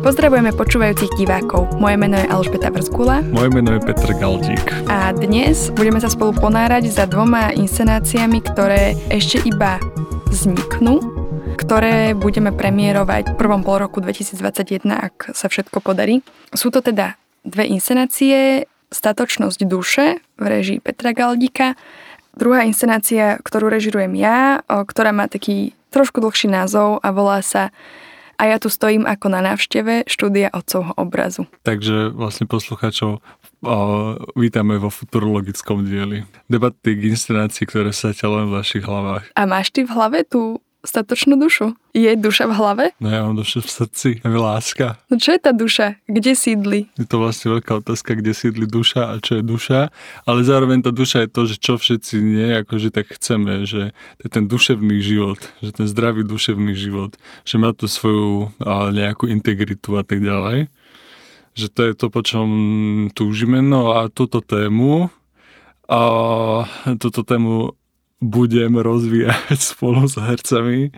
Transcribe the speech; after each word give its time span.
Pozdravujeme 0.00 0.54
počúvajúcich 0.54 1.14
divákov. 1.18 1.68
Moje 1.78 1.96
meno 1.98 2.18
je 2.18 2.26
Alžbeta 2.30 2.70
Vrzgula. 2.70 3.22
Moje 3.30 3.50
meno 3.50 3.74
je 3.74 3.80
Petr 3.82 4.14
Galdík. 4.14 4.66
A 4.86 5.10
dnes 5.14 5.74
budeme 5.74 5.98
sa 5.98 6.06
spolu 6.06 6.34
ponárať 6.34 6.90
za 6.90 7.08
dvoma 7.10 7.50
inscenáciami, 7.54 8.38
ktoré 8.42 8.98
ešte 9.10 9.42
iba 9.42 9.82
vzniknú, 10.30 11.02
ktoré 11.58 12.14
budeme 12.14 12.54
premiérovať 12.54 13.32
v 13.32 13.38
prvom 13.38 13.66
pol 13.66 13.82
roku 13.82 13.98
2021, 13.98 14.86
ak 14.88 15.34
sa 15.34 15.50
všetko 15.50 15.82
podarí. 15.82 16.22
Sú 16.54 16.68
to 16.68 16.78
teda 16.78 17.18
dve 17.42 17.66
inscenácie, 17.68 18.66
Statočnosť 18.88 19.68
duše 19.68 20.24
v 20.40 20.44
režii 20.48 20.80
Petra 20.80 21.12
Galdíka 21.12 21.76
Druhá 22.38 22.62
inscenácia, 22.62 23.34
ktorú 23.42 23.66
režirujem 23.66 24.14
ja, 24.14 24.62
ktorá 24.62 25.10
má 25.10 25.26
taký 25.26 25.74
trošku 25.90 26.22
dlhší 26.22 26.46
názov 26.46 27.02
a 27.02 27.10
volá 27.10 27.42
sa 27.42 27.74
a 28.38 28.42
ja 28.46 28.56
tu 28.62 28.70
stojím 28.70 29.02
ako 29.02 29.26
na 29.34 29.42
návšteve 29.42 30.06
štúdia 30.06 30.48
otcovho 30.54 30.94
obrazu. 30.94 31.50
Takže 31.66 32.14
vlastne 32.14 32.46
poslucháčov 32.46 33.18
vítame 34.38 34.78
vo 34.78 34.86
futurologickom 34.88 35.82
dieli. 35.82 36.22
Debaty 36.46 36.94
k 36.94 37.10
inscenácii, 37.10 37.66
ktoré 37.66 37.90
sa 37.90 38.14
ťa 38.14 38.26
len 38.30 38.44
v 38.46 38.62
vašich 38.62 38.86
hlavách. 38.86 39.34
A 39.34 39.42
máš 39.50 39.74
ty 39.74 39.82
v 39.82 39.90
hlave 39.90 40.22
tú 40.22 40.62
statočnú 40.86 41.34
dušu? 41.34 41.74
Je 41.90 42.14
duša 42.14 42.46
v 42.46 42.54
hlave? 42.54 42.84
No 43.02 43.10
ja 43.10 43.26
mám 43.26 43.34
dušu 43.34 43.66
v 43.66 43.70
srdci, 43.70 44.08
je 44.22 44.38
láska. 44.38 44.98
No 45.10 45.18
čo 45.18 45.34
je 45.34 45.40
tá 45.42 45.50
duša? 45.50 45.98
Kde 46.06 46.32
sídli? 46.38 46.86
Je 46.94 47.06
to 47.06 47.18
vlastne 47.18 47.54
veľká 47.58 47.82
otázka, 47.82 48.14
kde 48.14 48.30
sídli 48.30 48.66
duša 48.68 49.10
a 49.10 49.14
čo 49.18 49.38
je 49.38 49.42
duša, 49.42 49.90
ale 50.22 50.40
zároveň 50.46 50.86
tá 50.86 50.94
duša 50.94 51.26
je 51.26 51.30
to, 51.34 51.42
že 51.50 51.56
čo 51.58 51.74
všetci 51.78 52.14
nie, 52.22 52.62
akože 52.62 52.94
tak 52.94 53.10
chceme, 53.10 53.66
že 53.66 53.90
to 54.22 54.22
je 54.26 54.30
ten 54.30 54.46
duševný 54.46 55.02
život, 55.02 55.40
že 55.62 55.70
ten 55.74 55.86
zdravý 55.90 56.22
duševný 56.22 56.74
život, 56.78 57.18
že 57.42 57.58
má 57.58 57.74
tu 57.74 57.90
svoju 57.90 58.54
nejakú 58.94 59.26
integritu 59.26 59.98
a 59.98 60.06
tak 60.06 60.22
ďalej. 60.22 60.70
Že 61.58 61.66
to 61.74 61.80
je 61.90 61.92
to, 61.98 62.06
po 62.06 62.20
čom 62.22 62.48
túžime. 63.18 63.58
No 63.58 63.98
a 63.98 64.06
túto 64.06 64.38
tému 64.38 65.10
a 65.88 66.00
túto 67.00 67.24
tému 67.24 67.74
budem 68.18 68.74
rozvíjať 68.78 69.58
spolu 69.74 70.06
s 70.10 70.18
hercami 70.18 70.90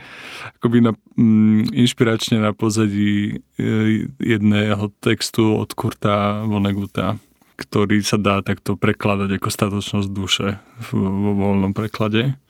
akoby 0.60 0.78
na, 0.80 0.92
mm, 1.16 1.72
inšpiračne 1.72 2.40
na 2.40 2.52
pozadí 2.56 3.40
e, 3.56 4.08
jedného 4.20 4.92
textu 5.00 5.56
od 5.56 5.72
Kurta 5.76 6.44
Voneguta, 6.44 7.20
ktorý 7.60 8.00
sa 8.00 8.16
dá 8.16 8.40
takto 8.40 8.76
prekladať 8.80 9.36
ako 9.36 9.48
statočnosť 9.52 10.08
duše 10.08 10.56
vo 10.96 11.32
voľnom 11.36 11.76
preklade. 11.76 12.40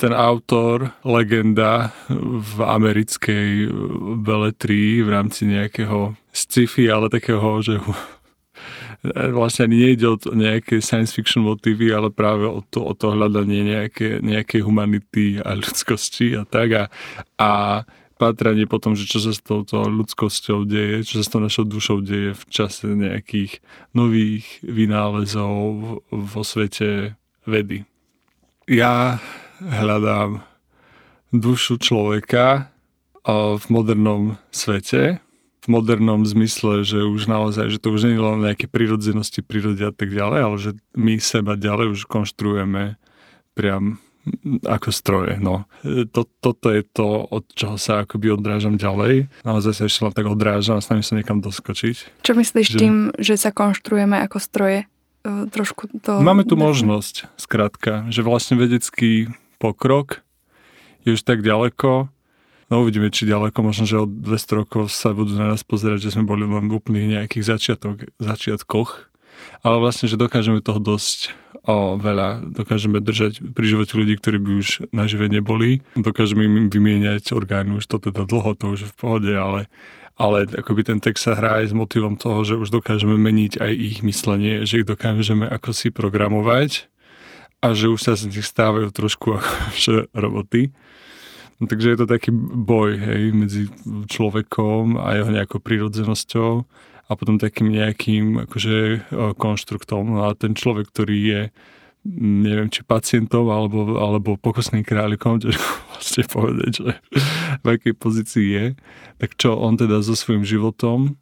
Ten 0.00 0.12
autor, 0.16 0.96
legenda 1.04 1.92
v 2.08 2.56
americkej 2.64 3.68
beletrii 4.24 5.04
v 5.04 5.08
rámci 5.12 5.44
nejakého 5.44 6.16
sci-fi, 6.32 6.88
ale 6.88 7.12
takého, 7.12 7.60
že 7.60 7.84
vlastne 9.32 9.64
ani 9.68 9.76
nejde 9.88 10.06
o 10.08 10.16
to, 10.20 10.36
nejaké 10.36 10.84
science 10.84 11.16
fiction 11.16 11.44
motívy, 11.44 11.88
ale 11.88 12.12
práve 12.12 12.44
o 12.44 12.60
to, 12.60 12.84
o 12.84 12.92
to 12.92 13.16
hľadanie 13.16 13.64
nejaké, 13.64 14.20
nejakej 14.20 14.60
humanity 14.60 15.40
a 15.40 15.56
ľudskosti 15.56 16.36
a 16.36 16.44
tak. 16.44 16.68
A, 16.76 16.84
a 17.40 17.50
pátranie 18.20 18.68
potom, 18.68 18.92
že 18.92 19.08
čo 19.08 19.24
sa 19.24 19.32
s 19.32 19.40
touto 19.40 19.88
ľudskosťou 19.88 20.68
deje, 20.68 21.08
čo 21.08 21.14
sa 21.20 21.24
s 21.24 21.32
tou 21.32 21.40
našou 21.40 21.64
dušou 21.64 22.04
deje 22.04 22.36
v 22.36 22.44
čase 22.52 22.84
nejakých 22.92 23.64
nových 23.96 24.44
vynálezov 24.60 25.56
vo 26.04 26.42
svete 26.44 27.16
vedy. 27.48 27.88
Ja 28.68 29.16
hľadám 29.64 30.44
dušu 31.32 31.80
človeka 31.80 32.68
v 33.24 33.64
modernom 33.72 34.36
svete, 34.52 35.24
v 35.60 35.66
modernom 35.68 36.24
zmysle, 36.24 36.82
že 36.88 37.04
už 37.04 37.28
naozaj, 37.28 37.68
že 37.68 37.78
to 37.78 37.92
už 37.92 38.08
nie 38.08 38.16
je 38.16 38.24
len 38.24 38.40
nejaké 38.40 38.64
prírodzenosti 38.64 39.44
prírody 39.44 39.84
a 39.84 39.92
tak 39.92 40.08
ďalej, 40.08 40.40
ale 40.40 40.56
že 40.56 40.70
my 40.96 41.20
seba 41.20 41.56
ďalej 41.60 42.00
už 42.00 42.00
konštruujeme 42.08 42.96
priam 43.52 44.00
ako 44.64 44.88
stroje. 44.92 45.40
No. 45.40 45.64
To, 45.84 46.28
toto 46.40 46.68
je 46.72 46.84
to, 46.84 47.24
od 47.28 47.44
čoho 47.56 47.80
sa 47.80 48.04
akoby 48.04 48.36
odrážam 48.36 48.76
ďalej. 48.76 49.32
Naozaj 49.44 49.72
sa 49.72 49.82
ešte 49.88 50.00
len 50.04 50.14
tak 50.16 50.26
odrážam 50.28 50.76
a 50.76 50.84
snažím 50.84 51.06
sa 51.06 51.14
niekam 51.16 51.40
doskočiť. 51.40 52.24
Čo 52.24 52.32
myslíš 52.36 52.66
že... 52.76 52.78
tým, 52.78 52.94
že 53.16 53.40
sa 53.40 53.50
konštruujeme 53.52 54.20
ako 54.20 54.36
stroje? 54.40 54.84
E, 55.24 55.48
trošku 55.48 55.88
to... 56.04 56.20
Máme 56.20 56.44
tu 56.44 56.56
možnosť, 56.60 57.32
skrátka, 57.40 58.08
že 58.12 58.20
vlastne 58.20 58.60
vedecký 58.60 59.32
pokrok 59.56 60.20
je 61.04 61.16
už 61.16 61.24
tak 61.24 61.40
ďaleko, 61.40 62.12
No 62.70 62.86
uvidíme, 62.86 63.10
či 63.10 63.26
ďaleko, 63.26 63.66
možno, 63.66 63.82
že 63.82 63.98
od 63.98 64.22
200 64.22 64.62
rokov 64.62 64.94
sa 64.94 65.10
budú 65.10 65.34
na 65.34 65.50
nás 65.50 65.66
pozerať, 65.66 66.06
že 66.06 66.14
sme 66.14 66.22
boli 66.22 66.46
len 66.46 66.70
v 66.70 66.78
úplných 66.78 67.18
nejakých 67.18 67.44
začiatok, 67.44 68.06
začiatkoch. 68.22 69.10
Ale 69.66 69.82
vlastne, 69.82 70.06
že 70.06 70.14
dokážeme 70.14 70.62
toho 70.62 70.78
dosť 70.78 71.34
o 71.66 71.98
veľa. 71.98 72.46
Dokážeme 72.54 73.02
držať 73.02 73.42
pri 73.52 73.64
živote 73.66 73.98
ľudí, 73.98 74.14
ktorí 74.22 74.38
by 74.38 74.50
už 74.62 74.68
nažive 74.94 75.26
neboli. 75.26 75.82
Dokážeme 75.98 76.46
im 76.46 76.54
vymieňať 76.70 77.34
orgány, 77.34 77.82
už 77.82 77.90
to 77.90 77.98
teda 77.98 78.24
dlho, 78.24 78.54
to 78.54 78.70
už 78.70 78.86
je 78.86 78.88
v 78.88 78.96
pohode, 78.96 79.32
ale 79.34 79.66
ale 80.20 80.44
akoby 80.44 80.84
ten 80.84 81.00
text 81.00 81.24
sa 81.24 81.32
hrá 81.32 81.64
aj 81.64 81.72
s 81.72 81.74
motivom 81.74 82.20
toho, 82.20 82.44
že 82.44 82.60
už 82.60 82.68
dokážeme 82.68 83.16
meniť 83.16 83.56
aj 83.56 83.72
ich 83.72 83.98
myslenie, 84.04 84.68
že 84.68 84.84
ich 84.84 84.86
dokážeme 84.86 85.48
ako 85.48 85.72
si 85.72 85.88
programovať 85.88 86.92
a 87.64 87.72
že 87.72 87.88
už 87.88 88.00
sa 88.04 88.12
z 88.20 88.28
nich 88.28 88.44
stávajú 88.44 88.92
trošku 88.92 89.40
ako 89.40 89.52
roboty. 90.28 90.76
No, 91.60 91.68
takže 91.68 91.92
je 91.92 91.98
to 92.00 92.06
taký 92.08 92.32
boj 92.32 92.96
hej, 92.96 93.36
medzi 93.36 93.62
človekom 94.08 94.96
a 94.96 95.20
jeho 95.20 95.28
nejakou 95.28 95.60
prírodzenosťou 95.60 96.64
a 97.06 97.12
potom 97.12 97.36
takým 97.36 97.68
nejakým 97.68 98.48
akože 98.48 99.12
konštruktom. 99.36 100.16
No 100.16 100.32
a 100.32 100.32
ten 100.32 100.56
človek, 100.56 100.88
ktorý 100.88 101.18
je 101.20 101.42
neviem, 102.20 102.72
či 102.72 102.80
pacientom 102.80 103.52
alebo, 103.52 104.00
alebo 104.00 104.40
pokusným 104.40 104.80
králikom, 104.80 105.36
ťažko 105.44 105.68
vlastne 105.92 106.24
povedať, 106.32 106.70
že 106.72 106.90
v 107.60 107.66
akej 107.66 107.94
pozícii 107.96 108.46
je, 108.48 108.64
tak 109.20 109.36
čo 109.36 109.60
on 109.60 109.76
teda 109.76 110.00
so 110.00 110.16
svojím 110.16 110.48
životom 110.48 111.20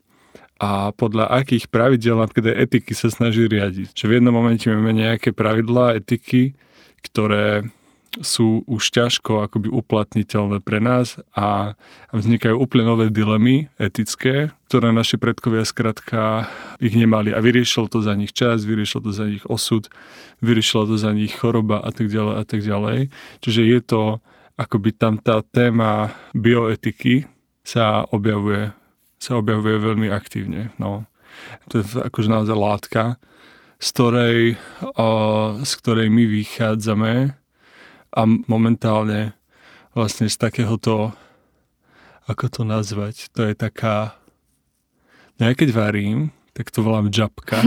a 0.59 0.91
podľa 0.95 1.31
akých 1.35 1.71
pravidel 1.71 2.19
napríklad 2.19 2.55
etiky 2.55 2.95
sa 2.95 3.11
snaží 3.11 3.47
riadiť. 3.47 3.95
Čo 3.95 4.11
v 4.11 4.19
jednom 4.19 4.35
momente 4.35 4.67
máme 4.67 4.91
nejaké 4.91 5.31
pravidlá, 5.31 5.99
etiky, 5.99 6.59
ktoré 7.07 7.71
sú 8.25 8.65
už 8.65 8.89
ťažko 8.89 9.45
akoby 9.47 9.69
uplatniteľné 9.69 10.65
pre 10.65 10.81
nás 10.81 11.21
a 11.37 11.77
vznikajú 12.11 12.57
úplne 12.57 12.89
nové 12.89 13.07
dilemy 13.13 13.69
etické, 13.77 14.51
ktoré 14.67 14.91
naši 14.91 15.21
predkovia 15.21 15.63
skrátka 15.63 16.49
ich 16.81 16.97
nemali 16.97 17.37
a 17.37 17.39
vyriešil 17.45 17.87
to 17.93 18.01
za 18.01 18.17
nich 18.17 18.33
čas, 18.33 18.65
vyriešil 18.65 19.05
to 19.05 19.13
za 19.13 19.29
nich 19.29 19.45
osud, 19.45 19.93
vyriešila 20.41 20.89
to 20.89 20.97
za 20.97 21.13
nich 21.13 21.37
choroba 21.37 21.85
a 21.85 21.91
tak 21.93 22.09
ďalej 22.09 22.35
a 22.41 22.45
tak 22.49 22.61
ďalej. 22.65 22.99
Čiže 23.45 23.61
je 23.63 23.81
to 23.85 24.03
akoby 24.59 24.91
tam 24.97 25.21
tá 25.21 25.45
téma 25.45 26.11
bioetiky 26.35 27.29
sa 27.63 28.09
objavuje, 28.11 28.73
sa 29.21 29.39
objavuje 29.39 29.77
veľmi 29.79 30.09
aktívne. 30.11 30.73
No. 30.81 31.07
To 31.71 31.79
je 31.79 31.85
akože 32.09 32.29
naozaj 32.33 32.57
látka, 32.57 33.03
z 33.79 33.89
ktorej, 33.95 34.41
o, 34.99 35.09
z 35.63 35.73
ktorej 35.79 36.09
my 36.11 36.25
vychádzame 36.27 37.39
a 38.13 38.23
momentálne 38.25 39.37
vlastne 39.93 40.31
z 40.31 40.37
takéhoto, 40.39 41.13
ako 42.29 42.45
to 42.49 42.63
nazvať, 42.65 43.33
to 43.33 43.45
je 43.49 43.55
taká, 43.57 44.17
no 45.41 45.49
ja 45.49 45.55
keď 45.57 45.75
varím, 45.75 46.31
tak 46.59 46.75
to 46.75 46.83
volám 46.83 47.07
džapka. 47.07 47.63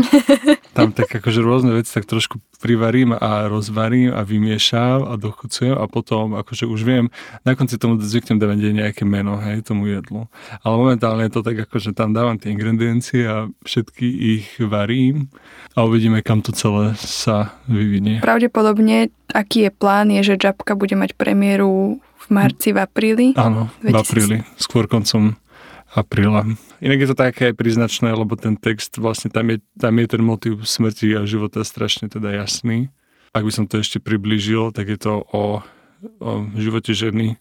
Tam 0.75 0.91
tak 0.91 1.07
akože 1.07 1.39
rôzne 1.39 1.71
veci 1.71 1.95
tak 1.95 2.03
trošku 2.03 2.43
privarím 2.59 3.15
a 3.15 3.47
rozvarím 3.47 4.11
a 4.11 4.27
vymiešam 4.27 5.07
a 5.07 5.15
dochucujem 5.15 5.79
a 5.79 5.87
potom 5.87 6.35
akože 6.35 6.67
už 6.67 6.83
viem, 6.83 7.07
na 7.47 7.55
konci 7.55 7.79
tomu 7.79 7.95
zvyknem 7.97 8.35
dávať 8.35 8.75
nejaké 8.75 9.07
meno, 9.07 9.39
hej, 9.39 9.63
tomu 9.63 9.87
jedlu. 9.87 10.27
Ale 10.61 10.75
momentálne 10.75 11.23
je 11.25 11.33
to 11.33 11.41
tak 11.41 11.63
akože 11.63 11.95
tam 11.95 12.11
dávam 12.11 12.35
tie 12.35 12.51
ingrediencie 12.51 13.23
a 13.23 13.47
všetky 13.63 14.05
ich 14.37 14.47
varím 14.59 15.31
a 15.71 15.87
uvidíme, 15.87 16.19
kam 16.19 16.43
to 16.43 16.51
celé 16.51 16.91
sa 16.99 17.55
vyvinie. 17.71 18.19
Pravdepodobne, 18.19 19.09
aký 19.31 19.67
je 19.67 19.71
plán, 19.71 20.11
je, 20.11 20.35
že 20.35 20.35
džapka 20.35 20.75
bude 20.75 20.99
mať 20.99 21.15
premiéru 21.15 21.97
v 21.97 22.25
marci, 22.27 22.75
v 22.75 22.83
apríli? 22.83 23.27
Áno, 23.39 23.71
2000... 23.81 23.87
v 23.87 23.95
apríli, 23.97 24.37
skôr 24.59 24.85
koncom 24.85 25.40
apríla. 25.91 26.47
Inak 26.79 26.99
je 27.03 27.09
to 27.11 27.17
také 27.17 27.51
aj 27.51 27.55
príznačné, 27.59 28.15
lebo 28.15 28.39
ten 28.39 28.55
text, 28.55 28.95
vlastne 28.97 29.27
tam 29.27 29.51
je, 29.51 29.59
tam 29.75 29.93
je 29.99 30.07
ten 30.07 30.23
motiv 30.23 30.63
smrti 30.63 31.19
a 31.19 31.27
života 31.27 31.67
strašne 31.67 32.07
teda 32.07 32.31
jasný. 32.31 32.89
Ak 33.35 33.43
by 33.43 33.51
som 33.51 33.65
to 33.67 33.79
ešte 33.79 33.99
priblížil, 33.99 34.71
tak 34.71 34.91
je 34.91 34.99
to 34.99 35.23
o, 35.23 35.63
o 36.19 36.31
živote 36.55 36.91
ženy, 36.91 37.39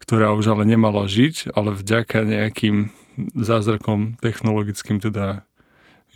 ktorá 0.00 0.32
už 0.36 0.56
ale 0.56 0.64
nemala 0.64 1.04
žiť, 1.08 1.52
ale 1.52 1.76
vďaka 1.76 2.24
nejakým 2.24 2.92
zázrakom 3.36 4.16
technologickým 4.20 5.00
teda 5.00 5.44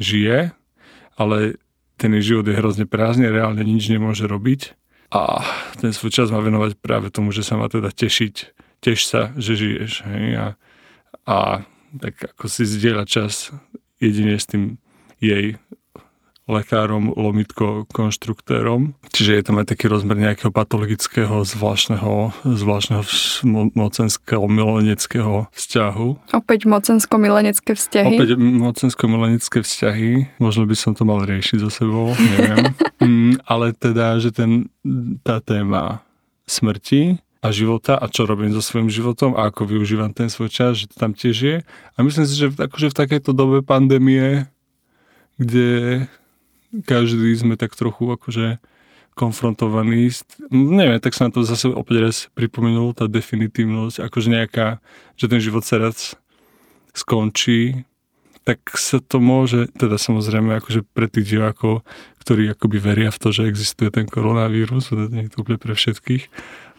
žije, 0.00 0.56
ale 1.20 1.38
ten 2.00 2.10
jej 2.18 2.34
život 2.34 2.48
je 2.48 2.58
hrozne 2.58 2.86
prázdny, 2.88 3.28
reálne 3.28 3.60
nič 3.60 3.88
nemôže 3.92 4.24
robiť 4.24 4.74
a 5.14 5.46
ten 5.78 5.94
svoj 5.94 6.10
čas 6.10 6.28
má 6.34 6.42
venovať 6.42 6.74
práve 6.82 7.12
tomu, 7.12 7.30
že 7.30 7.46
sa 7.46 7.54
má 7.54 7.70
teda 7.70 7.94
tešiť, 7.94 8.34
teš 8.82 9.00
sa, 9.06 9.30
že 9.38 9.54
žiješ. 9.54 10.02
Hej? 10.02 10.26
A 10.34 10.44
a 11.24 11.64
tak 12.00 12.14
ako 12.36 12.44
si 12.50 12.68
zdieľa 12.68 13.04
čas 13.06 13.54
jedine 14.02 14.36
s 14.36 14.46
tým 14.50 14.76
jej 15.22 15.56
lekárom, 16.44 17.16
lomitko, 17.16 17.88
konštruktérom. 17.88 18.92
Čiže 19.16 19.32
je 19.40 19.42
tam 19.48 19.56
aj 19.64 19.72
taký 19.72 19.88
rozmer 19.88 20.20
nejakého 20.20 20.52
patologického, 20.52 21.40
zvláštneho, 21.40 22.36
zvláštneho 22.44 23.02
mocenského, 23.72 24.44
mileneckého 24.44 25.48
vzťahu. 25.56 26.36
Opäť 26.36 26.68
mocensko-milenecké 26.68 27.72
vzťahy. 27.72 28.16
Opäť 28.20 28.30
mocensko-milenecké 28.36 29.64
vzťahy. 29.64 30.36
Možno 30.36 30.68
by 30.68 30.76
som 30.76 30.92
to 30.92 31.08
mal 31.08 31.24
riešiť 31.24 31.58
so 31.64 31.72
sebou, 31.72 32.12
neviem. 32.12 32.76
mm, 33.00 33.48
ale 33.48 33.72
teda, 33.72 34.20
že 34.20 34.28
ten, 34.28 34.68
tá 35.24 35.40
téma 35.40 36.04
smrti 36.44 37.23
a 37.44 37.52
života 37.52 38.00
a 38.00 38.08
čo 38.08 38.24
robím 38.24 38.56
so 38.56 38.64
svojím 38.64 38.88
životom 38.88 39.36
a 39.36 39.52
ako 39.52 39.68
využívam 39.68 40.16
ten 40.16 40.32
svoj 40.32 40.48
čas, 40.48 40.80
že 40.80 40.88
to 40.88 40.96
tam 40.96 41.12
tiež 41.12 41.36
je. 41.36 41.56
A 41.92 41.98
myslím 42.00 42.24
si, 42.24 42.40
že 42.40 42.48
akože 42.48 42.88
v 42.88 42.96
takejto 42.96 43.36
dobe 43.36 43.60
pandémie, 43.60 44.48
kde 45.36 46.08
každý 46.88 47.36
sme 47.36 47.60
tak 47.60 47.76
trochu 47.76 48.08
akože 48.08 48.56
konfrontovaní. 49.12 50.08
Neviem, 50.50 50.98
tak 51.04 51.12
sa 51.12 51.28
na 51.28 51.36
to 51.36 51.44
zase 51.44 51.68
opäť 51.68 51.96
raz 52.00 52.16
pripomenul, 52.32 52.96
tá 52.96 53.04
definitívnosť, 53.06 54.00
akože 54.00 54.28
nejaká, 54.32 54.80
že 55.20 55.28
ten 55.28 55.38
život 55.38 55.68
sa 55.68 55.78
raz 55.78 56.16
skončí, 56.96 57.84
tak 58.44 58.60
sa 58.76 59.00
to 59.00 59.24
môže, 59.24 59.72
teda 59.72 59.96
samozrejme 59.96 60.60
akože 60.60 60.84
pre 60.92 61.08
tých 61.08 61.36
divákov, 61.36 61.80
ktorí 62.20 62.52
akoby 62.52 62.76
veria 62.76 63.10
v 63.12 63.20
to, 63.20 63.28
že 63.32 63.48
existuje 63.48 63.88
ten 63.88 64.04
koronavírus, 64.04 64.92
to 64.92 65.08
nie 65.08 65.28
je 65.28 65.32
to 65.32 65.44
úplne 65.44 65.56
pre 65.56 65.72
všetkých. 65.72 66.28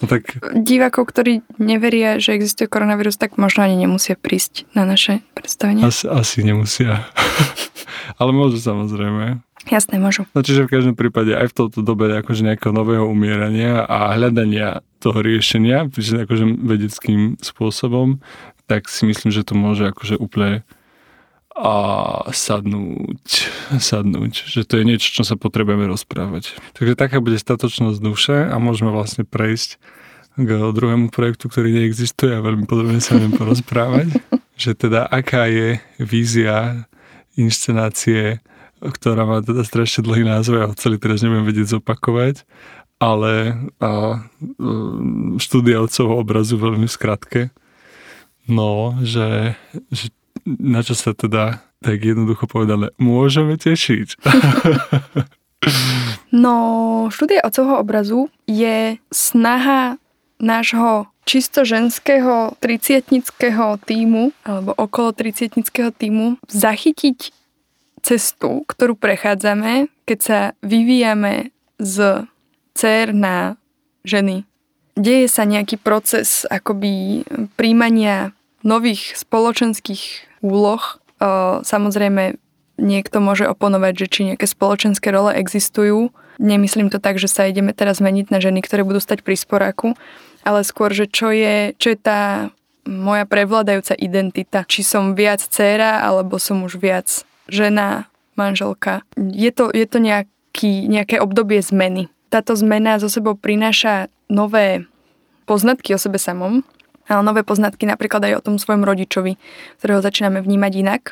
No 0.01 0.05
tak... 0.05 0.41
Divákov, 0.53 1.09
ktorí 1.09 1.41
neveria, 1.57 2.21
že 2.21 2.37
existuje 2.37 2.69
koronavírus, 2.69 3.17
tak 3.17 3.41
možno 3.41 3.65
ani 3.65 3.81
nemusia 3.81 4.13
prísť 4.13 4.69
na 4.77 4.85
naše 4.85 5.25
predstavenie. 5.33 5.81
Asi, 5.81 6.05
asi 6.05 6.45
nemusia. 6.45 7.09
Ale 8.21 8.29
môžu 8.29 8.61
samozrejme. 8.61 9.41
Jasné, 9.65 9.97
môžu. 9.97 10.29
No 10.37 10.45
čiže 10.45 10.69
v 10.69 10.73
každom 10.77 10.93
prípade 10.93 11.33
aj 11.33 11.49
v 11.49 11.57
tomto 11.65 11.81
dobe 11.81 12.13
akože 12.21 12.45
nejakého 12.45 12.69
nového 12.69 13.09
umierania 13.09 13.81
a 13.81 14.13
hľadania 14.13 14.85
toho 15.01 15.25
riešenia, 15.25 15.89
akože 15.89 16.45
vedeckým 16.61 17.41
spôsobom, 17.41 18.21
tak 18.69 18.85
si 18.89 19.09
myslím, 19.09 19.33
že 19.33 19.41
to 19.41 19.57
môže 19.57 19.89
akože 19.89 20.21
úplne 20.21 20.61
a 21.55 21.75
sadnúť, 22.35 23.47
sadnúť, 23.79 24.43
že 24.43 24.67
to 24.67 24.75
je 24.75 24.83
niečo, 24.83 25.09
čo 25.15 25.23
sa 25.23 25.39
potrebujeme 25.39 25.87
rozprávať. 25.87 26.51
Takže 26.75 26.99
taká 26.99 27.23
bude 27.23 27.39
statočnosť 27.39 27.99
duše 28.03 28.37
a 28.43 28.59
môžeme 28.59 28.91
vlastne 28.91 29.23
prejsť 29.23 29.79
k 30.35 30.49
druhému 30.51 31.15
projektu, 31.15 31.47
ktorý 31.47 31.71
neexistuje 31.71 32.35
a 32.35 32.43
veľmi 32.43 32.67
podrobne 32.67 32.99
sa 32.99 33.15
viem 33.15 33.31
porozprávať, 33.31 34.11
že 34.63 34.75
teda 34.75 35.07
aká 35.07 35.47
je 35.47 35.79
vízia 35.95 36.85
inscenácie 37.39 38.43
ktorá 38.83 39.23
má 39.25 39.39
teda 39.41 39.63
strašne 39.63 40.05
dlhý 40.05 40.27
názov, 40.27 40.59
ja 40.59 40.69
ho 40.69 40.75
celý 40.75 40.99
teraz 40.99 41.23
nebudem 41.23 41.47
vedieť 41.47 41.79
zopakovať, 41.79 42.43
ale 42.99 43.55
a, 43.79 44.21
e, 44.39 44.57
štúdia 45.41 45.81
otcovho 45.81 46.21
obrazu 46.21 46.59
veľmi 46.59 46.85
skratke. 46.85 47.49
No, 48.45 48.93
že, 49.01 49.57
že 49.89 50.13
na 50.45 50.85
čo 50.85 50.93
sa 50.93 51.17
teda 51.17 51.65
tak 51.81 52.01
jednoducho 52.01 52.49
povedané 52.49 52.93
môžeme 52.97 53.57
tešiť. 53.57 54.17
no, 56.43 56.53
štúdia 57.13 57.45
otcovho 57.45 57.81
obrazu 57.81 58.29
je 58.49 58.97
snaha 59.13 60.01
nášho 60.41 61.09
čisto 61.25 61.65
ženského 61.65 62.53
tricietnického 62.61 63.81
týmu 63.81 64.33
alebo 64.45 64.77
okolo 64.77 65.13
tricietnického 65.13 65.89
týmu 65.89 66.37
zachytiť 66.49 67.33
cestu, 68.05 68.61
ktorú 68.69 68.93
prechádzame, 68.93 69.89
keď 70.05 70.19
sa 70.21 70.39
vyvíjame 70.61 71.49
z 71.81 72.29
dcer 72.77 73.17
na 73.17 73.57
ženy. 74.05 74.45
Deje 74.95 75.27
sa 75.27 75.43
nejaký 75.43 75.81
proces 75.81 76.45
akoby 76.47 77.25
príjmania 77.57 78.31
nových 78.61 79.17
spoločenských 79.17 80.34
úloh. 80.45 81.01
Samozrejme, 81.65 82.37
niekto 82.77 83.17
môže 83.23 83.49
oponovať, 83.49 83.93
že 84.05 84.07
či 84.11 84.21
nejaké 84.29 84.45
spoločenské 84.45 85.09
role 85.09 85.33
existujú. 85.33 86.13
Nemyslím 86.37 86.91
to 86.91 86.99
tak, 86.99 87.17
že 87.17 87.31
sa 87.31 87.47
ideme 87.47 87.71
teraz 87.71 88.03
zmeniť 88.03 88.27
na 88.29 88.37
ženy, 88.43 88.61
ktoré 88.61 88.83
budú 88.83 88.99
stať 88.99 89.23
pri 89.23 89.39
sporáku, 89.39 89.95
ale 90.43 90.67
skôr, 90.67 90.91
že 90.91 91.07
čo 91.07 91.31
je, 91.31 91.71
čo 91.79 91.95
je 91.95 91.97
tá 91.97 92.51
moja 92.85 93.25
prevládajúca 93.25 93.97
identita. 93.97 94.67
Či 94.67 94.85
som 94.85 95.17
viac 95.17 95.41
dcéra, 95.41 96.05
alebo 96.05 96.37
som 96.37 96.61
už 96.67 96.77
viac 96.77 97.07
žena, 97.49 98.11
manželka. 98.35 99.07
Je 99.15 99.49
to, 99.55 99.71
je 99.71 99.87
to 99.87 99.97
nejaký, 100.03 100.85
nejaké 100.91 101.23
obdobie 101.23 101.63
zmeny. 101.63 102.11
Táto 102.27 102.51
zmena 102.59 102.99
zo 102.99 103.07
sebou 103.07 103.39
prináša 103.39 104.11
nové 104.27 104.83
poznatky 105.47 105.95
o 105.95 105.99
sebe 106.01 106.19
samom, 106.19 106.67
nové 107.09 107.45
poznatky 107.45 107.85
napríklad 107.85 108.25
aj 108.25 108.33
o 108.41 108.45
tom 108.45 108.55
svojom 108.57 108.81
rodičovi, 108.81 109.37
ktorého 109.81 110.01
začíname 110.01 110.41
vnímať 110.41 110.73
inak. 110.81 111.03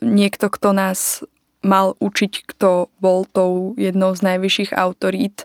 Niekto, 0.00 0.48
kto 0.48 0.72
nás 0.72 1.26
mal 1.60 1.98
učiť, 1.98 2.46
kto 2.46 2.88
bol 3.02 3.26
tou 3.26 3.74
jednou 3.74 4.14
z 4.14 4.22
najvyšších 4.22 4.72
autorít, 4.78 5.44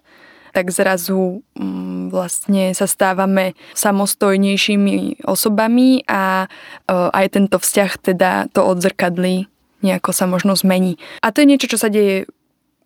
tak 0.54 0.70
zrazu 0.70 1.42
mm, 1.58 2.14
vlastne 2.14 2.78
sa 2.78 2.86
stávame 2.86 3.58
samostojnejšími 3.74 5.26
osobami 5.26 6.06
a 6.06 6.46
e, 6.46 6.48
aj 6.94 7.26
tento 7.34 7.58
vzťah 7.58 7.92
teda 7.98 8.32
to 8.54 8.62
odzrkadlí 8.62 9.50
nejako 9.84 10.16
sa 10.16 10.26
možno 10.30 10.56
zmení. 10.56 10.96
A 11.20 11.36
to 11.36 11.44
je 11.44 11.50
niečo, 11.50 11.68
čo 11.68 11.82
sa 11.82 11.92
deje 11.92 12.30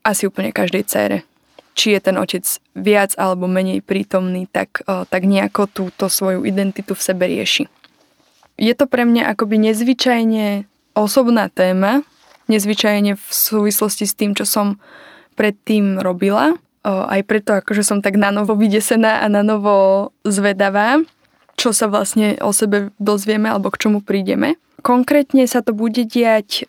asi 0.01 0.25
úplne 0.25 0.49
každej 0.49 0.83
cére. 0.89 1.17
Či 1.77 1.93
je 1.93 1.99
ten 2.01 2.17
otec 2.17 2.41
viac 2.73 3.13
alebo 3.21 3.45
menej 3.45 3.85
prítomný, 3.85 4.49
tak, 4.49 4.81
tak 4.85 5.21
nejako 5.29 5.69
túto 5.69 6.09
svoju 6.09 6.41
identitu 6.41 6.97
v 6.97 7.05
sebe 7.05 7.29
rieši. 7.29 7.69
Je 8.57 8.73
to 8.73 8.89
pre 8.89 9.05
mňa 9.05 9.29
akoby 9.37 9.61
nezvyčajne 9.61 10.65
osobná 10.97 11.53
téma, 11.53 12.01
nezvyčajne 12.49 13.13
v 13.13 13.27
súvislosti 13.29 14.09
s 14.09 14.17
tým, 14.17 14.33
čo 14.33 14.49
som 14.49 14.81
predtým 15.37 16.01
robila. 16.01 16.57
Aj 16.81 17.21
preto, 17.21 17.53
akože 17.53 17.85
som 17.85 18.01
tak 18.01 18.17
na 18.17 18.33
novo 18.33 18.57
vydesená 18.57 19.21
a 19.21 19.29
na 19.29 19.45
zvedavá, 20.25 21.05
čo 21.53 21.77
sa 21.77 21.85
vlastne 21.85 22.41
o 22.41 22.49
sebe 22.49 22.89
dozvieme 22.97 23.53
alebo 23.53 23.69
k 23.69 23.85
čomu 23.85 24.01
prídeme. 24.01 24.57
Konkrétne 24.81 25.45
sa 25.45 25.61
to 25.61 25.77
bude 25.77 26.09
diať, 26.09 26.65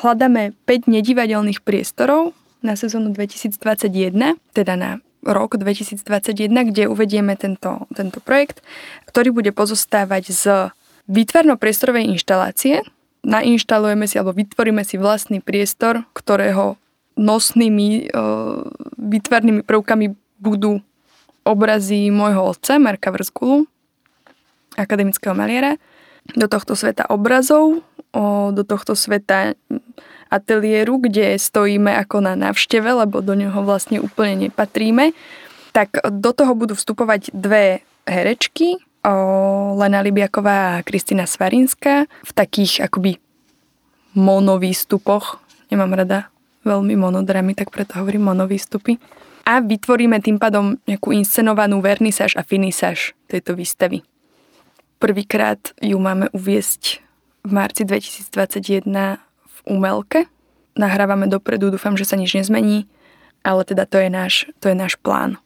hľadáme 0.00 0.56
5 0.64 0.88
nedivadelných 0.88 1.60
priestorov 1.60 2.32
na 2.62 2.78
sezónu 2.78 3.10
2021, 3.10 4.38
teda 4.54 4.74
na 4.78 4.90
rok 5.22 5.54
2021, 5.54 6.50
kde 6.70 6.90
uvedieme 6.90 7.38
tento, 7.38 7.86
tento 7.94 8.18
projekt, 8.18 8.62
ktorý 9.06 9.30
bude 9.30 9.50
pozostávať 9.54 10.24
z 10.34 10.44
výtvarno-priestorovej 11.06 12.10
inštalácie. 12.10 12.82
Nainštalujeme 13.22 14.10
si 14.10 14.18
alebo 14.18 14.34
vytvoríme 14.34 14.82
si 14.82 14.98
vlastný 14.98 15.38
priestor, 15.38 16.02
ktorého 16.10 16.74
nosnými 17.14 18.10
e, 18.10 18.18
výtvarnými 18.98 19.62
prvkami 19.62 20.06
budú 20.42 20.82
obrazy 21.46 22.10
môjho 22.10 22.54
otca, 22.54 22.82
Marka 22.82 23.14
Vrzgulu, 23.14 23.66
akademického 24.74 25.34
maliara, 25.34 25.78
do 26.38 26.46
tohto 26.46 26.78
sveta 26.78 27.06
obrazov, 27.10 27.82
do 28.52 28.62
tohto 28.62 28.94
sveta 28.94 29.58
ateliéru, 30.32 30.96
kde 31.04 31.36
stojíme 31.36 31.92
ako 32.00 32.24
na 32.24 32.32
návšteve, 32.32 32.88
lebo 33.04 33.20
do 33.20 33.36
neho 33.36 33.60
vlastne 33.60 34.00
úplne 34.00 34.48
nepatríme, 34.48 35.12
tak 35.76 36.00
do 36.00 36.32
toho 36.32 36.56
budú 36.56 36.72
vstupovať 36.72 37.28
dve 37.36 37.84
herečky, 38.08 38.80
Lena 39.76 39.98
Libiaková 39.98 40.78
a 40.78 40.82
Kristina 40.86 41.26
Svarinská 41.26 42.06
v 42.06 42.30
takých 42.32 42.86
akoby 42.86 43.18
monovýstupoch. 44.14 45.42
Nemám 45.74 45.98
rada 45.98 46.30
veľmi 46.62 46.94
monodramy, 46.94 47.58
tak 47.58 47.74
preto 47.74 47.98
hovorím 47.98 48.30
monovýstupy. 48.30 49.02
A 49.42 49.58
vytvoríme 49.58 50.22
tým 50.22 50.38
pádom 50.38 50.78
nejakú 50.86 51.10
inscenovanú 51.10 51.82
vernisáž 51.82 52.38
a 52.38 52.46
finisáž 52.46 53.18
tejto 53.26 53.58
výstavy. 53.58 54.06
Prvýkrát 55.02 55.58
ju 55.82 55.98
máme 55.98 56.30
uviesť 56.30 57.02
v 57.42 57.50
marci 57.50 57.82
2021 57.82 59.18
v 59.18 59.31
Umelke. 59.66 60.26
Nahrávame 60.72 61.28
dopredu, 61.28 61.68
dúfam, 61.68 61.94
že 61.98 62.08
sa 62.08 62.16
nič 62.16 62.32
nezmení, 62.32 62.88
ale 63.44 63.62
teda 63.68 63.84
to 63.84 64.00
je 64.00 64.08
náš, 64.08 64.48
to 64.62 64.72
je 64.72 64.76
náš 64.76 64.96
plán. 64.96 65.36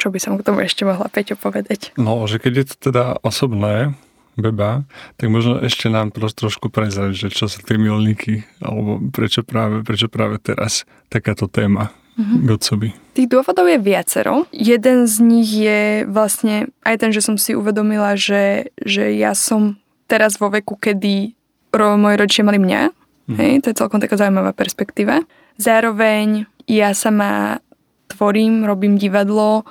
Čo 0.00 0.08
by 0.08 0.16
som 0.16 0.40
k 0.40 0.46
tomu 0.46 0.64
ešte 0.64 0.88
mohla 0.88 1.12
Peťo 1.12 1.36
povedať? 1.36 1.92
No, 2.00 2.24
že 2.24 2.40
keď 2.40 2.52
je 2.56 2.66
to 2.72 2.76
teda 2.88 3.20
osobné, 3.20 3.92
Beba, 4.40 4.88
tak 5.20 5.28
možno 5.28 5.60
ešte 5.60 5.92
nám 5.92 6.14
troš, 6.16 6.32
trošku 6.32 6.72
prezrať, 6.72 7.12
že 7.12 7.28
čo 7.28 7.50
sú 7.50 7.60
tie 7.60 7.76
milníky, 7.76 8.48
alebo 8.64 8.96
prečo 9.12 9.44
práve, 9.44 9.84
prečo 9.84 10.08
práve 10.08 10.40
teraz 10.40 10.88
takáto 11.12 11.44
téma 11.44 11.92
mm-hmm. 12.16 12.40
Godcovi? 12.48 12.88
Tých 13.12 13.28
dôvodov 13.28 13.68
je 13.68 13.76
viacero. 13.76 14.48
Jeden 14.54 15.04
z 15.04 15.14
nich 15.20 15.50
je 15.52 16.08
vlastne 16.08 16.72
aj 16.86 16.96
ten, 17.04 17.10
že 17.12 17.20
som 17.20 17.36
si 17.36 17.52
uvedomila, 17.52 18.16
že, 18.16 18.72
že 18.80 19.12
ja 19.18 19.36
som 19.36 19.76
teraz 20.08 20.40
vo 20.40 20.48
veku, 20.48 20.80
kedy 20.80 21.36
ro, 21.76 22.00
moji 22.00 22.16
rodičia 22.16 22.46
mali 22.46 22.58
mňa. 22.58 22.99
Mm. 23.28 23.36
Hej, 23.36 23.52
to 23.64 23.66
je 23.72 23.78
celkom 23.80 24.00
taká 24.00 24.16
zaujímavá 24.16 24.54
perspektíva. 24.56 25.24
Zároveň 25.60 26.48
ja 26.70 26.94
sama 26.94 27.60
tvorím, 28.08 28.64
robím 28.64 28.96
divadlo, 28.96 29.68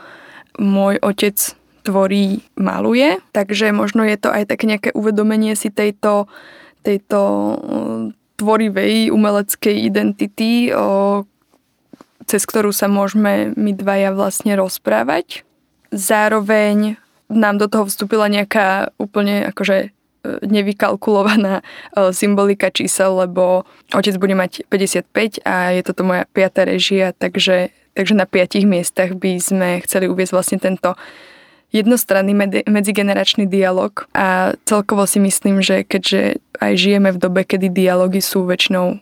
môj 0.59 0.99
otec 0.99 1.35
tvorí, 1.83 2.43
maluje, 2.59 3.17
takže 3.31 3.71
možno 3.71 4.03
je 4.03 4.19
to 4.19 4.29
aj 4.29 4.45
také 4.51 4.67
nejaké 4.67 4.89
uvedomenie 4.93 5.55
si 5.55 5.71
tejto, 5.71 6.27
tejto 6.83 7.19
tvorivej 8.39 9.11
umeleckej 9.11 9.75
identity, 9.83 10.71
o, 10.71 11.23
cez 12.27 12.43
ktorú 12.47 12.71
sa 12.71 12.87
môžeme 12.87 13.51
my 13.55 13.71
dvaja 13.75 14.15
vlastne 14.15 14.55
rozprávať. 14.55 15.43
Zároveň 15.91 16.99
nám 17.27 17.57
do 17.57 17.67
toho 17.67 17.87
vstúpila 17.87 18.31
nejaká 18.31 18.95
úplne 18.97 19.49
akože 19.49 19.91
nevykalkulovaná 20.23 21.61
e, 21.61 21.63
symbolika 22.13 22.69
čísel, 22.69 23.15
lebo 23.15 23.63
otec 23.93 24.15
bude 24.19 24.35
mať 24.35 24.67
55 24.67 25.43
a 25.47 25.71
je 25.75 25.81
toto 25.83 26.03
moja 26.03 26.27
piata 26.29 26.67
režia, 26.67 27.15
takže, 27.15 27.71
takže 27.95 28.13
na 28.15 28.27
piatich 28.27 28.67
miestach 28.67 29.15
by 29.15 29.39
sme 29.39 29.69
chceli 29.87 30.11
uviezť 30.11 30.33
vlastne 30.35 30.57
tento 30.59 30.95
jednostranný 31.69 32.33
medzigeneračný 32.65 33.45
dialog. 33.45 34.09
A 34.17 34.57
celkovo 34.65 35.05
si 35.05 35.21
myslím, 35.21 35.61
že 35.61 35.85
keďže 35.85 36.41
aj 36.57 36.73
žijeme 36.75 37.13
v 37.13 37.21
dobe, 37.21 37.45
kedy 37.45 37.69
dialógy 37.69 38.25
sú 38.25 38.49
väčšinou 38.49 38.97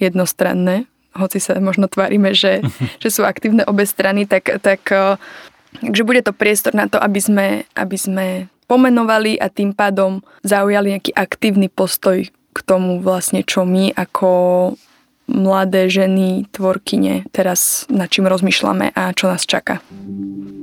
jednostranné, 0.00 0.88
hoci 1.12 1.36
sa 1.36 1.60
možno 1.60 1.92
tvárime, 1.92 2.32
že, 2.32 2.64
že 3.02 3.08
sú 3.12 3.28
aktívne 3.28 3.62
obe 3.68 3.84
strany, 3.84 4.24
tak, 4.24 4.58
tak 4.64 4.80
takže 5.80 6.04
bude 6.04 6.20
to 6.20 6.36
priestor 6.36 6.76
na 6.76 6.84
to, 6.90 7.00
aby 7.00 7.20
sme, 7.22 7.46
aby 7.72 7.96
sme 7.96 8.26
pomenovali 8.72 9.36
a 9.36 9.52
tým 9.52 9.76
pádom 9.76 10.24
zaujali 10.40 10.96
nejaký 10.96 11.12
aktívny 11.12 11.68
postoj 11.68 12.24
k 12.24 12.58
tomu 12.64 13.04
vlastne, 13.04 13.44
čo 13.44 13.68
my 13.68 13.92
ako 13.92 14.32
mladé 15.28 15.92
ženy, 15.92 16.48
tvorkyne 16.48 17.28
teraz 17.32 17.84
nad 17.92 18.08
čím 18.08 18.24
rozmýšľame 18.28 18.96
a 18.96 19.12
čo 19.12 19.28
nás 19.28 19.44
čaká. 19.44 19.84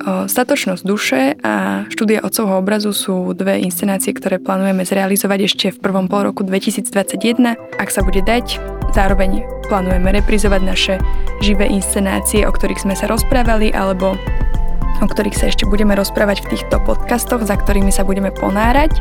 Statočnosť 0.03 0.83
duše 0.85 1.37
a 1.41 1.85
štúdia 1.89 2.23
otcovho 2.25 2.57
obrazu 2.59 2.95
sú 2.95 3.33
dve 3.37 3.61
inscenácie, 3.61 4.15
ktoré 4.15 4.41
plánujeme 4.41 4.83
zrealizovať 4.85 5.39
ešte 5.45 5.65
v 5.75 5.81
prvom 5.81 6.09
pol 6.09 6.33
roku 6.33 6.41
2021. 6.41 7.57
Ak 7.77 7.89
sa 7.93 8.01
bude 8.01 8.25
dať, 8.25 8.57
zároveň 8.93 9.45
plánujeme 9.69 10.09
reprizovať 10.17 10.61
naše 10.65 10.95
živé 11.45 11.69
inscenácie, 11.69 12.47
o 12.47 12.51
ktorých 12.51 12.83
sme 12.83 12.95
sa 12.97 13.05
rozprávali, 13.11 13.69
alebo 13.75 14.15
o 14.99 15.05
ktorých 15.05 15.37
sa 15.37 15.47
ešte 15.47 15.69
budeme 15.69 15.93
rozprávať 15.93 16.43
v 16.45 16.57
týchto 16.57 16.81
podcastoch, 16.83 17.45
za 17.45 17.55
ktorými 17.55 17.93
sa 17.93 18.03
budeme 18.03 18.33
ponárať. 18.33 18.99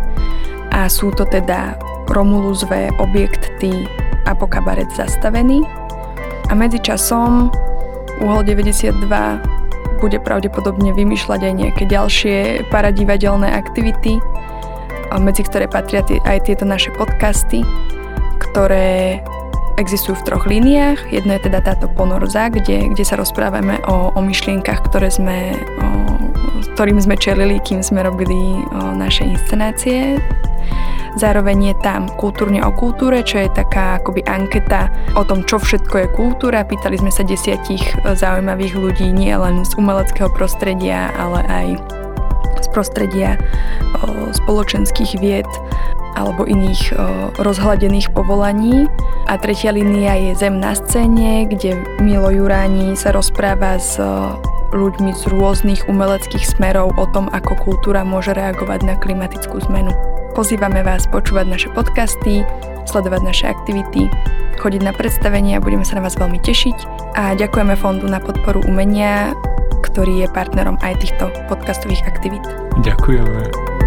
A 0.70 0.86
sú 0.92 1.10
to 1.16 1.24
teda 1.24 1.80
Romulus 2.12 2.64
V 2.68 2.92
objekty 3.00 3.88
Apokabaret 4.28 4.88
zastavený. 4.92 5.64
A 6.48 6.52
medzičasom 6.52 7.48
Uhol 8.20 8.42
92 8.44 9.08
bude 9.98 10.18
pravdepodobne 10.22 10.94
vymýšľať 10.94 11.40
aj 11.42 11.54
nejaké 11.54 11.84
ďalšie 11.90 12.36
paradivadelné 12.70 13.50
aktivity, 13.50 14.22
medzi 15.18 15.42
ktoré 15.42 15.66
patria 15.66 16.04
aj 16.04 16.38
tieto 16.46 16.64
naše 16.68 16.94
podcasty, 16.94 17.66
ktoré 18.38 19.22
existujú 19.78 20.18
v 20.18 20.26
troch 20.26 20.44
líniách. 20.44 21.14
Jedno 21.14 21.38
je 21.38 21.46
teda 21.46 21.62
táto 21.62 21.86
ponorza, 21.86 22.50
kde, 22.50 22.90
kde 22.90 23.04
sa 23.06 23.14
rozprávame 23.14 23.78
o, 23.86 24.10
o 24.12 24.20
myšlienkach, 24.20 24.82
ktoré 24.90 25.08
sme, 25.08 25.54
o, 25.78 25.88
ktorým 26.74 26.98
sme 26.98 27.14
čelili, 27.14 27.62
kým 27.62 27.80
sme 27.80 28.02
robili 28.02 28.58
o, 28.58 28.92
naše 28.92 29.24
inscenácie. 29.24 30.18
Zároveň 31.16 31.72
je 31.72 31.76
tam 31.80 32.10
kultúrne 32.20 32.62
o 32.62 32.70
kultúre, 32.74 33.24
čo 33.24 33.42
je 33.42 33.50
taká 33.50 33.98
akoby 33.98 34.22
anketa 34.28 34.92
o 35.16 35.24
tom, 35.24 35.42
čo 35.46 35.58
všetko 35.58 35.94
je 36.04 36.06
kultúra. 36.14 36.66
Pýtali 36.66 36.98
sme 37.00 37.10
sa 37.14 37.24
desiatich 37.24 37.82
zaujímavých 38.04 38.74
ľudí, 38.76 39.08
nie 39.14 39.32
len 39.32 39.64
z 39.64 39.72
umeleckého 39.78 40.28
prostredia, 40.34 41.10
ale 41.16 41.40
aj 41.48 41.66
z 42.58 42.68
prostredia 42.74 43.38
o, 44.02 44.34
spoločenských 44.34 45.16
vied 45.22 45.48
alebo 46.18 46.42
iných 46.42 46.82
o, 46.92 46.96
rozhľadených 47.38 48.10
povolaní. 48.10 48.90
A 49.30 49.38
tretia 49.38 49.70
línia 49.70 50.18
je 50.18 50.30
Zem 50.34 50.58
na 50.58 50.74
scéne, 50.74 51.46
kde 51.46 51.78
Milo 52.02 52.34
Juráni 52.34 52.98
sa 52.98 53.14
rozpráva 53.14 53.78
s 53.78 54.00
ľuďmi 54.72 55.16
z 55.16 55.22
rôznych 55.32 55.88
umeleckých 55.88 56.44
smerov 56.44 56.92
o 57.00 57.06
tom, 57.08 57.30
ako 57.32 57.56
kultúra 57.64 58.04
môže 58.04 58.36
reagovať 58.36 58.84
na 58.84 58.94
klimatickú 59.00 59.60
zmenu. 59.70 59.92
Pozývame 60.36 60.84
vás 60.84 61.08
počúvať 61.08 61.46
naše 61.48 61.68
podcasty, 61.72 62.44
sledovať 62.84 63.20
naše 63.24 63.44
aktivity, 63.48 64.06
chodiť 64.60 64.82
na 64.84 64.92
predstavenia, 64.92 65.62
budeme 65.62 65.82
sa 65.82 65.98
na 65.98 66.04
vás 66.04 66.14
veľmi 66.14 66.38
tešiť 66.42 66.76
a 67.16 67.34
ďakujeme 67.34 67.74
Fondu 67.74 68.06
na 68.06 68.20
podporu 68.20 68.62
umenia, 68.68 69.32
ktorý 69.82 70.26
je 70.26 70.28
partnerom 70.30 70.76
aj 70.84 71.00
týchto 71.00 71.32
podcastových 71.48 72.04
aktivít. 72.06 72.44
Ďakujeme. 72.84 73.77